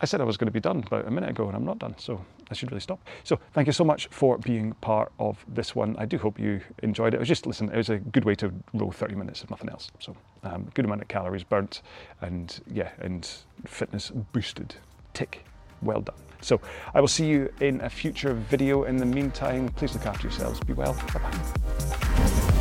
[0.00, 1.78] I said I was going to be done about a minute ago and I'm not
[1.78, 3.00] done, so I should really stop.
[3.24, 5.96] So thank you so much for being part of this one.
[5.98, 7.18] I do hope you enjoyed it.
[7.18, 9.68] It was just, listen, it was a good way to roll 30 minutes if nothing
[9.68, 9.90] else.
[10.00, 11.82] So um, good amount of calories burnt
[12.20, 13.28] and yeah, and
[13.64, 14.74] fitness boosted.
[15.14, 15.44] Tick,
[15.82, 16.16] well done.
[16.40, 16.60] So
[16.94, 18.84] I will see you in a future video.
[18.84, 20.58] In the meantime, please look after yourselves.
[20.60, 20.94] Be well.
[21.14, 22.58] Bye-bye.